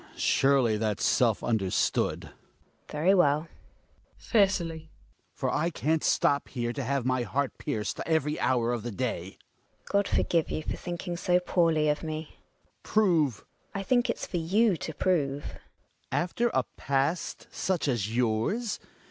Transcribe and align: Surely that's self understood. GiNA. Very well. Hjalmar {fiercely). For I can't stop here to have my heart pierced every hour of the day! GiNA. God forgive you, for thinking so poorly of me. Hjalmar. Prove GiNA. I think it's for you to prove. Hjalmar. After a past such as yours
Surely 0.17 0.77
that's 0.77 1.05
self 1.05 1.43
understood. 1.43 2.21
GiNA. 2.87 2.91
Very 2.91 3.13
well. 3.13 3.41
Hjalmar 3.41 4.17
{fiercely). 4.17 4.89
For 5.31 5.53
I 5.53 5.69
can't 5.69 6.03
stop 6.03 6.47
here 6.47 6.73
to 6.73 6.83
have 6.83 7.05
my 7.05 7.21
heart 7.21 7.55
pierced 7.59 7.99
every 8.07 8.39
hour 8.39 8.73
of 8.73 8.81
the 8.81 8.89
day! 8.91 9.37
GiNA. 9.85 9.85
God 9.91 10.07
forgive 10.07 10.49
you, 10.49 10.63
for 10.63 10.75
thinking 10.75 11.17
so 11.17 11.39
poorly 11.39 11.87
of 11.87 12.01
me. 12.01 12.33
Hjalmar. 12.33 12.33
Prove 12.81 13.35
GiNA. 13.73 13.79
I 13.79 13.83
think 13.83 14.09
it's 14.09 14.25
for 14.25 14.37
you 14.37 14.75
to 14.75 14.91
prove. 14.95 15.43
Hjalmar. 15.43 15.59
After 16.23 16.47
a 16.51 16.63
past 16.77 17.45
such 17.51 17.87
as 17.87 18.15
yours 18.15 18.79